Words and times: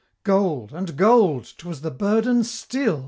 Gold! 0.23 0.73
and 0.73 0.97
gold! 0.97 1.53
'twas 1.59 1.81
the 1.81 1.91
burden 1.91 2.43
still! 2.43 2.99